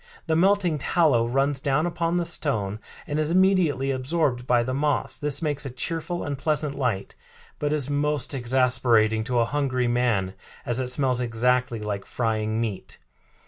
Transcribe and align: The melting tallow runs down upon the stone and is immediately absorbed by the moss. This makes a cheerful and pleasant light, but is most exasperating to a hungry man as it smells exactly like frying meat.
The 0.25 0.35
melting 0.35 0.79
tallow 0.79 1.27
runs 1.27 1.59
down 1.59 1.85
upon 1.85 2.17
the 2.17 2.25
stone 2.25 2.79
and 3.05 3.19
is 3.19 3.29
immediately 3.29 3.91
absorbed 3.91 4.47
by 4.47 4.63
the 4.63 4.73
moss. 4.73 5.19
This 5.19 5.43
makes 5.43 5.63
a 5.63 5.69
cheerful 5.69 6.23
and 6.23 6.39
pleasant 6.39 6.73
light, 6.73 7.13
but 7.59 7.71
is 7.71 7.87
most 7.87 8.33
exasperating 8.33 9.23
to 9.25 9.37
a 9.37 9.45
hungry 9.45 9.87
man 9.87 10.33
as 10.65 10.79
it 10.79 10.87
smells 10.87 11.21
exactly 11.21 11.79
like 11.81 12.05
frying 12.05 12.59
meat. 12.59 12.97